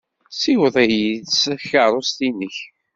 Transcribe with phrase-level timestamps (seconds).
[0.33, 2.57] Ssiweḍ-iyi s tkeṛṛust-nnek.